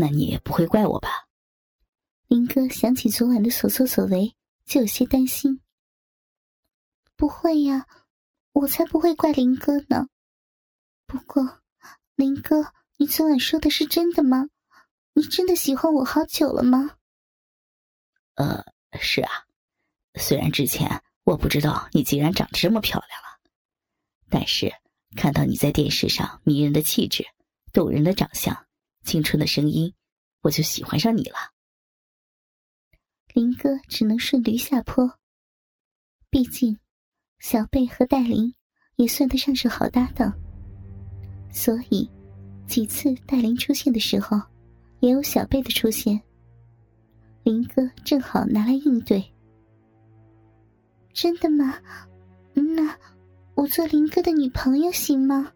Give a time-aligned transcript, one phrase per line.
[0.00, 1.26] 那你也不会怪我吧？
[2.28, 5.60] 林哥想起昨晚的所作所为，就有些担心。
[7.16, 7.84] 不会呀，
[8.52, 10.06] 我才不会怪林哥呢。
[11.04, 11.62] 不过，
[12.14, 14.48] 林哥，你昨晚说的是真的吗？
[15.14, 16.96] 你真的喜欢我好久了吗？
[18.34, 18.64] 呃，
[19.00, 19.46] 是啊。
[20.14, 23.40] 虽然之前我不知道你竟然长这么漂亮了，
[24.28, 24.72] 但是
[25.16, 27.26] 看到你在电视上迷人的气质、
[27.72, 28.67] 动人的长相、
[29.04, 29.92] 青春的声音，
[30.42, 31.36] 我就喜欢上你了。
[33.34, 35.18] 林哥只能顺驴下坡，
[36.30, 36.78] 毕竟。
[37.40, 38.52] 小贝和戴琳
[38.96, 40.32] 也算得上是好搭档，
[41.52, 42.10] 所以
[42.66, 44.36] 几次戴琳出现的时候，
[44.98, 46.20] 也有小贝的出现。
[47.44, 49.24] 林哥正好拿来应对。
[51.12, 51.78] 真的吗？
[52.54, 52.98] 那
[53.54, 55.52] 我做林哥的女朋友行吗？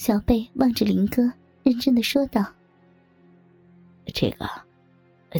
[0.00, 1.30] 小贝望着林哥，
[1.62, 2.42] 认真的说道
[4.14, 4.48] ：“这个，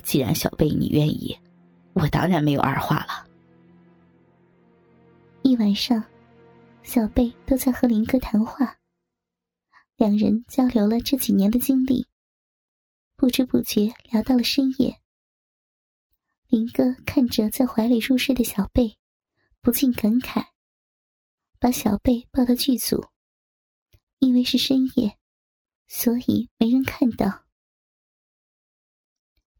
[0.02, 1.34] 既然小贝你愿意，
[1.94, 3.26] 我当然没有二话了。”
[5.40, 6.04] 一晚上，
[6.82, 8.76] 小贝都在和林哥谈话。
[9.96, 12.06] 两人交流了这几年的经历，
[13.16, 15.00] 不知不觉聊到了深夜。
[16.48, 18.98] 林哥看着在怀里入睡的小贝，
[19.62, 20.48] 不禁感慨，
[21.58, 23.06] 把小贝抱到剧组。
[24.20, 25.18] 因为是深夜，
[25.88, 27.46] 所以没人看到。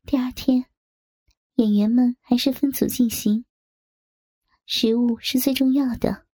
[0.05, 0.67] 第二天，
[1.55, 3.45] 演员们还是分组进行。
[4.67, 6.27] 食物是最重要的，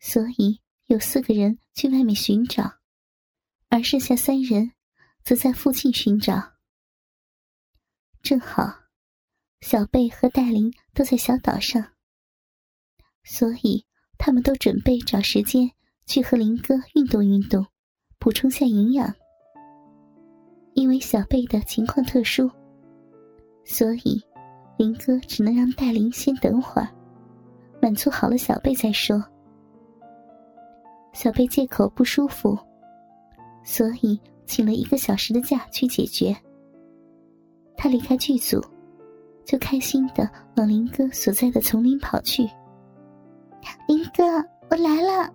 [0.00, 2.80] 所以有四个人去外面寻找，
[3.68, 4.72] 而剩下三人
[5.22, 6.54] 则在附近寻找。
[8.22, 8.84] 正好，
[9.60, 11.94] 小贝和戴琳都在小岛上，
[13.22, 15.70] 所以他们都准备找时间
[16.12, 17.64] 去和林哥运动运动，
[18.18, 19.10] 补充下营养。
[20.74, 22.50] 因为小贝的情况特殊，
[23.64, 24.22] 所以
[24.76, 26.88] 林哥只能让戴琳先等会儿。
[27.80, 29.24] 满足好了小贝再说。
[31.14, 32.58] 小贝借口不舒服，
[33.64, 36.36] 所以请了一个小时的假去解决。
[37.74, 38.62] 他离开剧组，
[39.46, 42.42] 就开心的往林哥所在的丛林跑去。
[43.88, 44.24] 林哥，
[44.68, 45.32] 我来了！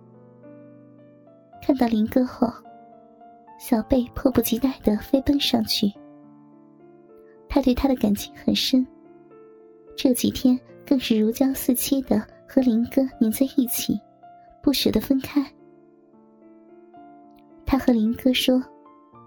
[1.68, 2.50] 看到林哥后，
[3.58, 5.92] 小贝迫不及待的飞奔上去。
[7.46, 8.86] 他对他的感情很深，
[9.94, 12.26] 这几天更是如胶似漆的。
[12.48, 14.00] 和林哥黏在一起，
[14.62, 15.44] 不舍得分开。
[17.66, 18.64] 他和林哥说：“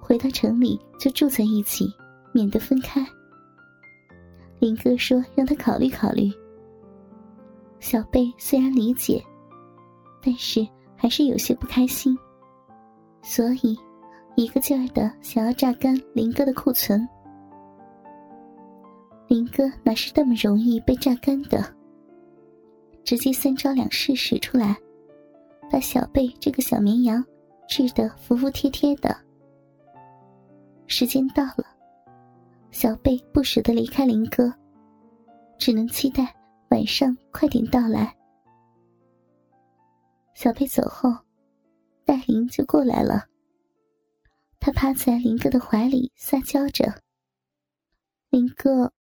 [0.01, 1.85] 回到城里就住在一起，
[2.33, 3.05] 免得分开。”
[4.57, 6.31] 林哥说：“让他考虑考虑。”
[7.79, 9.23] 小贝虽然理解，
[10.23, 12.17] 但是还是有些不开心，
[13.21, 13.77] 所以
[14.35, 17.07] 一个劲儿的想要榨干林哥的库存。
[19.27, 21.63] 林哥哪是那么容易被榨干的？
[23.03, 24.75] 直接三招两式使出来，
[25.69, 27.23] 把小贝这个小绵羊
[27.67, 29.15] 治得服服帖帖的。
[30.87, 31.65] 时间到了，
[32.71, 34.53] 小贝不舍得离开林哥，
[35.57, 36.35] 只能期待
[36.69, 38.13] 晚上快点到来。
[40.33, 41.09] 小贝走后，
[42.05, 43.27] 戴琳就过来了。
[44.59, 47.01] 他趴在林哥的怀里撒娇着
[48.29, 48.93] ：“林哥，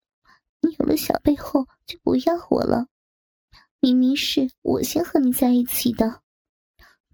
[0.61, 2.87] 你有了小贝后就不要我了。”
[3.81, 6.23] 明明是我先和你在一起的，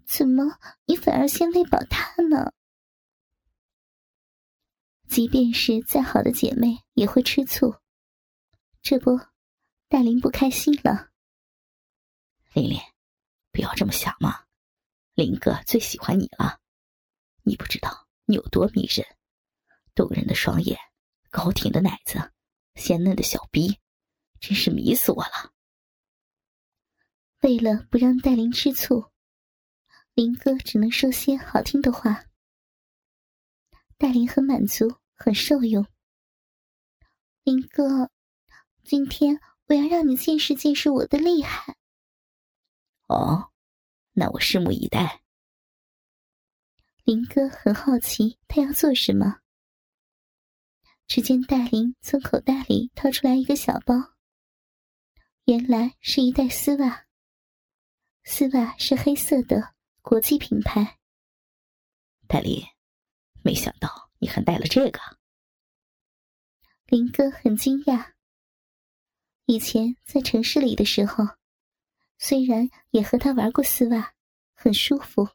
[0.03, 2.53] 怎么你反而先喂饱他呢？
[5.07, 7.75] 即便是再好的姐妹也会吃醋。
[8.81, 9.19] 这不，
[9.87, 11.09] 戴琳不开心了。
[12.53, 12.79] 琳琳，
[13.51, 14.44] 不要这么想嘛，
[15.15, 16.59] 林哥最喜欢你了。
[17.43, 19.07] 你不知道你有多迷人，
[19.95, 20.77] 动人的双眼，
[21.31, 22.33] 高挺的奶子，
[22.75, 23.79] 鲜嫩的小逼，
[24.41, 25.53] 真是迷死我了。
[27.41, 29.05] 为了不让戴琳吃醋，
[30.13, 32.25] 林哥只能说些好听的话。
[33.97, 35.85] 戴琳很满足，很受用。
[37.43, 38.11] 林哥，
[38.83, 41.77] 今天我要让你见识见识我的厉害。
[43.07, 43.51] 哦，
[44.17, 45.21] 那我拭目以待。
[47.03, 49.41] 林哥很好奇他要做什么。
[51.05, 53.93] 只见戴琳从口袋里掏出来一个小包，
[55.43, 57.05] 原来是一袋丝袜。
[58.23, 60.97] 丝袜是黑色的，国际品牌。
[62.27, 62.63] 戴琳，
[63.43, 64.99] 没想到你还带了这个。
[66.87, 68.13] 林哥很惊讶。
[69.45, 71.23] 以前在城市里的时候，
[72.17, 74.13] 虽然也和他玩过丝袜，
[74.53, 75.27] 很舒服，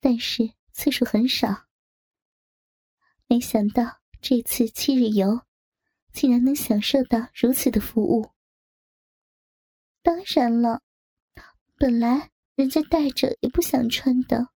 [0.00, 1.66] 但是次数很少。
[3.26, 5.42] 没想到这次七日游，
[6.12, 8.30] 竟然能享受到如此的服务。
[10.02, 10.82] 当然了，
[11.76, 14.48] 本来人家带着也不想穿的，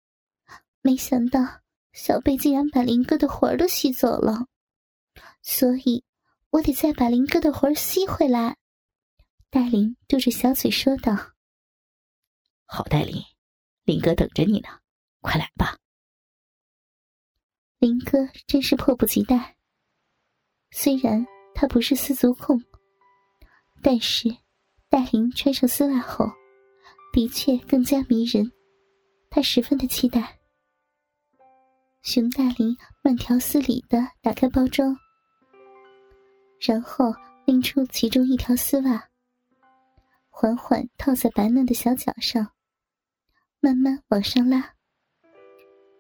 [0.81, 1.62] 没想到
[1.92, 4.48] 小贝竟然把林哥的魂儿都吸走了，
[5.42, 6.04] 所以
[6.50, 8.57] 我得再把林哥的魂儿吸回来。
[9.53, 11.13] 戴琳嘟着小嘴说道
[12.65, 13.21] ：“好，戴琳，
[13.83, 14.79] 林哥等着你呢，
[15.21, 15.77] 快来吧。”
[17.77, 19.55] 林哥真是迫不及待。
[20.71, 21.23] 虽然
[21.53, 22.59] 他不是丝足控，
[23.83, 24.27] 但是
[24.89, 26.25] 戴琳穿上丝袜后，
[27.13, 28.51] 的确更加迷人。
[29.29, 30.39] 他十分的期待。
[32.01, 34.97] 熊大林慢条斯理的打开包装，
[36.59, 37.13] 然后
[37.45, 39.09] 拎出其中一条丝袜，
[40.35, 42.51] 缓缓套在白嫩的小脚上，
[43.59, 44.74] 慢慢往上拉。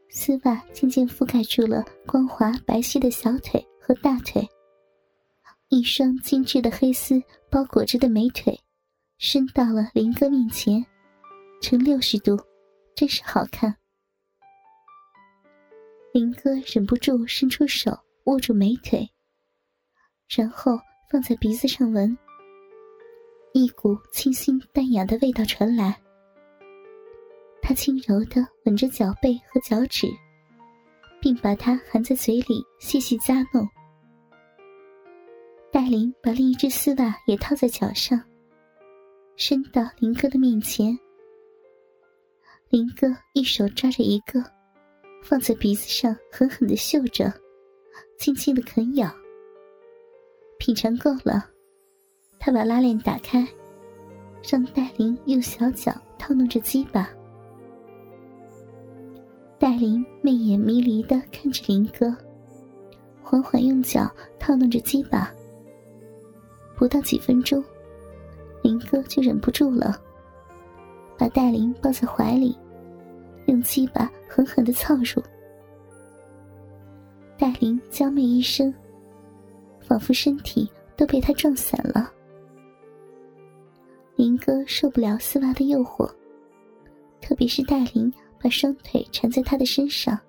[0.09, 4.45] 丝袜渐渐覆盖住了光滑白皙的小腿和大腿，
[5.69, 8.59] 一双精致的黑丝包裹着的美腿，
[9.19, 10.83] 伸到了林哥面前，
[11.61, 12.35] 呈六十度，
[12.95, 13.77] 真是好看。
[16.11, 19.07] 林哥忍不住伸出手握住美腿，
[20.27, 22.17] 然后放在鼻子上闻，
[23.55, 25.95] 一股清新淡雅的味道传来。
[27.61, 30.07] 他轻柔的吻着脚背和脚趾，
[31.21, 33.69] 并把它含在嘴里细细咂弄。
[35.71, 38.19] 戴琳把另一只丝袜也套在脚上，
[39.35, 40.97] 伸到林哥的面前。
[42.69, 44.43] 林哥一手抓着一个，
[45.21, 47.31] 放在鼻子上狠狠的嗅着，
[48.17, 49.07] 轻轻的啃咬。
[50.57, 51.51] 品尝够了，
[52.45, 53.47] 他把拉链打开，
[54.45, 57.09] 让戴琳用小脚套弄着鸡巴。
[59.57, 62.13] 戴琳媚眼迷离的看着林哥，
[63.23, 65.33] 缓缓用脚套弄着鸡巴。
[66.75, 67.63] 不到几分钟，
[68.61, 69.97] 林哥就忍不住了，
[71.17, 72.57] 把戴琳抱在怀里，
[73.45, 75.23] 用鸡巴狠狠的操入。
[77.37, 78.73] 戴琳娇媚一声，
[79.79, 82.11] 仿佛身体都被他撞散了。
[84.15, 86.13] 林哥受不了丝袜的诱惑，
[87.21, 88.13] 特别是戴琳。
[88.43, 90.19] 把双腿缠在他的身上，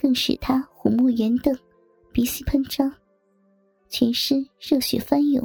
[0.00, 1.52] 更使他虎目圆瞪，
[2.12, 2.94] 鼻息喷张，
[3.88, 5.44] 全身热血翻涌。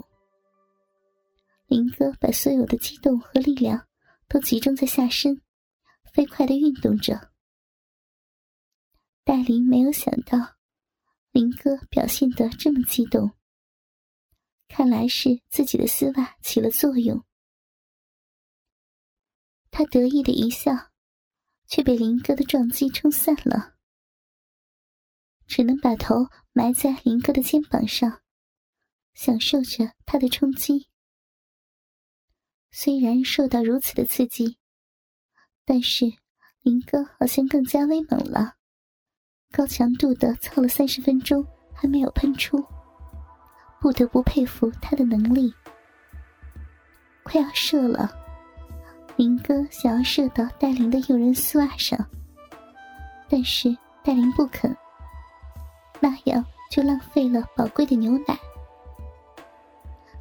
[1.65, 3.87] 林哥把所有的激动和力量
[4.27, 5.41] 都集中在下身，
[6.13, 7.31] 飞快的运动着。
[9.23, 10.37] 戴琳没有想到，
[11.31, 13.31] 林哥表现得这么激动，
[14.67, 17.19] 看来是自己的丝袜起了作用。
[19.73, 20.71] 他得意的一笑。
[21.65, 23.73] 却被林哥的撞击冲散了，
[25.47, 28.21] 只能把头埋在林哥的肩膀上，
[29.15, 30.89] 享受着他的冲击。
[32.69, 34.59] 虽然受到如此的刺激，
[35.65, 36.05] 但是
[36.61, 38.55] 林哥好像更加威猛了，
[39.51, 41.43] 高强度的操了三十分钟
[41.73, 42.63] 还没有喷出，
[43.79, 45.51] 不得不佩服他的能力。
[47.23, 48.22] 快要射了。
[49.15, 51.97] 林哥想要射到戴琳的诱人丝袜上，
[53.29, 54.75] 但是戴琳不肯，
[55.99, 58.37] 那样就浪费了宝贵的牛奶。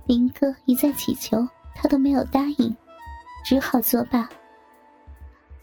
[0.05, 2.77] 林哥一再乞求，他都没有答应，
[3.45, 4.29] 只好作罢。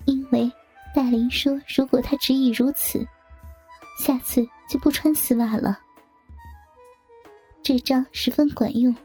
[0.05, 0.51] 因为
[0.95, 3.05] 戴琳说，如果他执意如此，
[4.03, 5.77] 下次就不穿丝袜了。
[7.61, 8.95] 这招十分管用，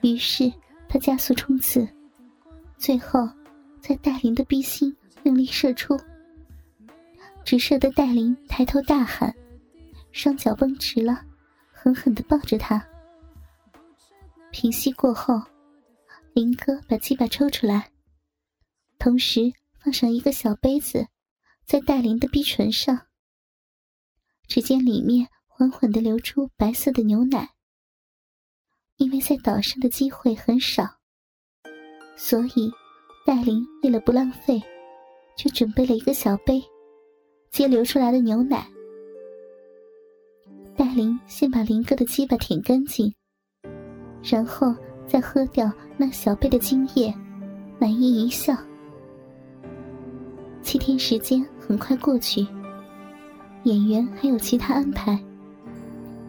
[0.00, 0.50] 于是
[0.88, 1.86] 他加速冲刺。
[2.78, 3.28] 最后，
[3.80, 5.98] 在戴琳的逼心用力射出，
[7.44, 9.34] 直射的戴琳抬头大喊，
[10.12, 11.24] 双脚绷直了，
[11.72, 12.86] 狠狠的抱着他。
[14.50, 15.40] 平息过后，
[16.34, 17.90] 林哥把鸡巴抽出来，
[18.98, 21.08] 同时放上一个小杯子，
[21.64, 23.06] 在戴琳的逼唇上。
[24.46, 27.50] 只见里面缓缓的流出白色的牛奶。
[28.96, 31.00] 因为在岛上的机会很少。
[32.16, 32.70] 所以，
[33.26, 34.62] 戴琳为了不浪费，
[35.36, 36.62] 就准备了一个小杯，
[37.50, 38.66] 接流出来的牛奶。
[40.76, 43.12] 戴琳先把林哥的鸡巴舔干净，
[44.22, 44.74] 然后
[45.06, 47.12] 再喝掉那小杯的精液，
[47.78, 48.56] 满意一笑。
[50.62, 52.46] 七天时间很快过去，
[53.64, 55.18] 演员还有其他安排，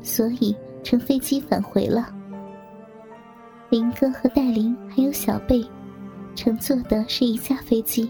[0.02, 2.14] 所以乘飞机返回了。
[3.70, 5.64] 林哥和戴琳还有小贝。
[6.36, 8.10] 乘坐的是一架飞机，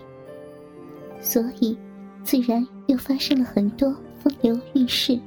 [1.21, 1.77] 所以
[2.23, 5.19] 自然又发生了很多风流韵事。